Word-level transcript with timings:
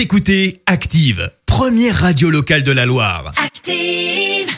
Vous 0.00 0.04
écoutez 0.04 0.62
Active, 0.64 1.30
première 1.44 1.94
radio 1.94 2.30
locale 2.30 2.62
de 2.62 2.72
la 2.72 2.86
Loire. 2.86 3.34
Active. 3.36 4.48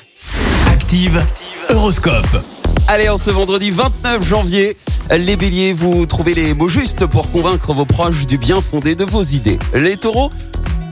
Active, 0.68 1.21
Horoscope. 1.68 2.45
Allez, 2.87 3.08
en 3.08 3.19
ce 3.19 3.30
vendredi 3.30 3.73
29 3.73 4.25
janvier, 4.25 4.77
les 5.11 5.35
béliers, 5.35 5.73
vous 5.73 6.07
trouvez 6.07 6.35
les 6.35 6.55
mots 6.55 6.69
justes 6.69 7.07
pour 7.07 7.33
convaincre 7.33 7.73
vos 7.73 7.85
proches 7.85 8.25
du 8.25 8.39
bien 8.39 8.61
fondé 8.61 8.95
de 8.95 9.03
vos 9.03 9.25
idées. 9.25 9.59
Les 9.75 9.97
taureaux, 9.97 10.31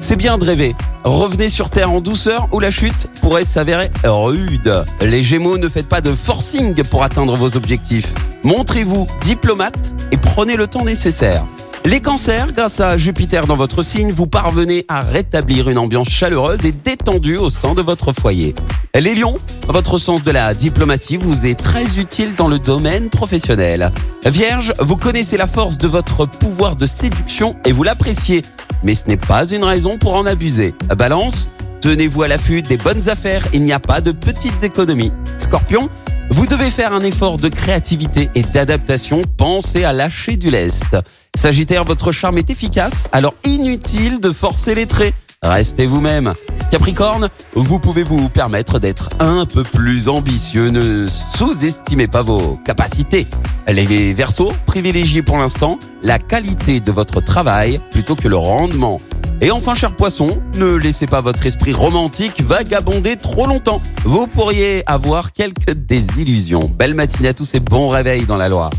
c'est 0.00 0.16
bien 0.16 0.36
de 0.36 0.44
rêver. 0.44 0.74
Revenez 1.04 1.48
sur 1.48 1.70
Terre 1.70 1.92
en 1.92 2.00
douceur 2.00 2.48
ou 2.50 2.58
la 2.58 2.72
chute 2.72 3.06
pourrait 3.20 3.44
s'avérer 3.44 3.88
rude. 4.02 4.84
Les 5.00 5.22
gémeaux, 5.22 5.58
ne 5.58 5.68
faites 5.68 5.88
pas 5.88 6.00
de 6.00 6.12
forcing 6.12 6.74
pour 6.82 7.04
atteindre 7.04 7.36
vos 7.36 7.56
objectifs. 7.56 8.12
Montrez-vous 8.42 9.06
diplomate 9.22 9.94
et 10.10 10.16
prenez 10.16 10.56
le 10.56 10.66
temps 10.66 10.84
nécessaire. 10.84 11.44
Les 11.86 12.00
cancers, 12.00 12.52
grâce 12.52 12.80
à 12.80 12.96
Jupiter 12.98 13.46
dans 13.46 13.56
votre 13.56 13.82
signe, 13.82 14.12
vous 14.12 14.26
parvenez 14.26 14.84
à 14.88 15.00
rétablir 15.00 15.70
une 15.70 15.78
ambiance 15.78 16.10
chaleureuse 16.10 16.64
et 16.64 16.72
détendue 16.72 17.38
au 17.38 17.48
sein 17.48 17.74
de 17.74 17.80
votre 17.80 18.12
foyer. 18.12 18.54
Les 18.94 19.14
lions, 19.14 19.36
votre 19.66 19.96
sens 19.98 20.22
de 20.22 20.30
la 20.30 20.52
diplomatie 20.52 21.16
vous 21.16 21.46
est 21.46 21.58
très 21.58 21.98
utile 21.98 22.34
dans 22.36 22.48
le 22.48 22.58
domaine 22.58 23.08
professionnel. 23.08 23.92
Vierge, 24.26 24.74
vous 24.78 24.96
connaissez 24.96 25.38
la 25.38 25.46
force 25.46 25.78
de 25.78 25.88
votre 25.88 26.26
pouvoir 26.26 26.76
de 26.76 26.84
séduction 26.84 27.54
et 27.64 27.72
vous 27.72 27.82
l'appréciez, 27.82 28.42
mais 28.82 28.94
ce 28.94 29.08
n'est 29.08 29.16
pas 29.16 29.46
une 29.46 29.64
raison 29.64 29.96
pour 29.96 30.14
en 30.14 30.26
abuser. 30.26 30.74
Balance, 30.98 31.50
tenez-vous 31.80 32.22
à 32.22 32.28
l'affût 32.28 32.60
des 32.60 32.76
bonnes 32.76 33.08
affaires, 33.08 33.46
il 33.54 33.62
n'y 33.62 33.72
a 33.72 33.80
pas 33.80 34.02
de 34.02 34.12
petites 34.12 34.62
économies. 34.62 35.12
Scorpion, 35.38 35.88
vous 36.30 36.46
devez 36.46 36.70
faire 36.70 36.92
un 36.92 37.00
effort 37.00 37.38
de 37.38 37.48
créativité 37.48 38.30
et 38.34 38.42
d'adaptation, 38.42 39.22
pensez 39.36 39.84
à 39.84 39.92
lâcher 39.92 40.36
du 40.36 40.50
lest. 40.50 40.96
Sagittaire, 41.36 41.84
votre 41.84 42.12
charme 42.12 42.38
est 42.38 42.50
efficace, 42.50 43.08
alors 43.12 43.34
inutile 43.44 44.20
de 44.20 44.32
forcer 44.32 44.74
les 44.74 44.86
traits. 44.86 45.14
Restez 45.42 45.86
vous-même. 45.86 46.34
Capricorne, 46.70 47.30
vous 47.54 47.78
pouvez 47.78 48.02
vous 48.02 48.28
permettre 48.28 48.78
d'être 48.78 49.08
un 49.20 49.46
peu 49.46 49.62
plus 49.62 50.08
ambitieux. 50.08 50.68
Ne 50.68 51.06
sous-estimez 51.06 52.08
pas 52.08 52.22
vos 52.22 52.58
capacités. 52.64 53.26
Les 53.66 54.12
Verseaux, 54.12 54.52
privilégiez 54.66 55.22
pour 55.22 55.38
l'instant 55.38 55.78
la 56.02 56.18
qualité 56.18 56.80
de 56.80 56.92
votre 56.92 57.20
travail 57.20 57.80
plutôt 57.90 58.16
que 58.16 58.28
le 58.28 58.36
rendement. 58.36 59.00
Et 59.42 59.50
enfin, 59.50 59.74
cher 59.74 59.96
poisson, 59.96 60.42
ne 60.56 60.74
laissez 60.74 61.06
pas 61.06 61.22
votre 61.22 61.46
esprit 61.46 61.72
romantique 61.72 62.42
vagabonder 62.42 63.16
trop 63.16 63.46
longtemps. 63.46 63.80
Vous 64.04 64.26
pourriez 64.26 64.82
avoir 64.86 65.32
quelques 65.32 65.72
désillusions. 65.72 66.70
Belle 66.78 66.94
matinée 66.94 67.28
à 67.28 67.34
tous 67.34 67.54
et 67.54 67.60
bon 67.60 67.88
réveil 67.88 68.26
dans 68.26 68.36
la 68.36 68.50
Loire. 68.50 68.70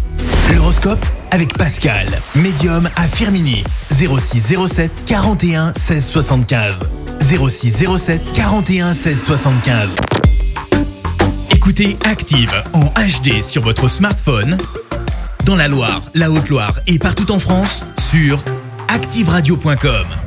L'horoscope 0.54 1.04
avec 1.32 1.58
Pascal, 1.58 2.08
médium 2.36 2.88
à 2.96 3.08
Firmini. 3.08 3.64
06 3.90 4.56
07 4.68 5.04
41 5.06 5.74
16 5.74 6.06
75. 6.06 6.84
06 7.22 7.86
07 7.98 8.34
41 8.34 8.94
16 8.94 9.24
75. 9.24 9.96
Écoutez 11.56 11.98
Active 12.06 12.52
en 12.74 12.86
HD 12.86 13.42
sur 13.42 13.64
votre 13.64 13.88
smartphone, 13.88 14.58
dans 15.46 15.56
la 15.56 15.68
Loire, 15.68 16.02
la 16.14 16.30
Haute-Loire 16.30 16.80
et 16.86 17.00
partout 17.00 17.32
en 17.32 17.40
France, 17.40 17.86
sur 17.98 18.44
ActiveRadio.com. 18.90 20.21